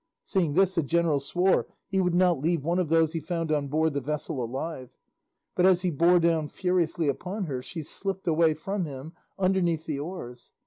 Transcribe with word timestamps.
Seeing 0.23 0.55
this 0.55 0.73
the 0.73 0.81
general 0.81 1.19
swore 1.19 1.67
he 1.87 2.01
would 2.01 2.15
not 2.15 2.39
leave 2.41 2.63
one 2.63 2.79
of 2.79 2.89
those 2.89 3.13
he 3.13 3.19
found 3.19 3.51
on 3.51 3.67
board 3.67 3.93
the 3.93 4.01
vessel 4.01 4.43
alive, 4.43 4.89
but 5.53 5.63
as 5.63 5.83
he 5.83 5.91
bore 5.91 6.19
down 6.19 6.47
furiously 6.47 7.07
upon 7.07 7.43
her 7.43 7.61
she 7.61 7.83
slipped 7.83 8.25
away 8.27 8.55
from 8.55 8.85
him 8.85 9.13
underneath 9.37 9.85
the 9.85 9.99
oars. 9.99 10.53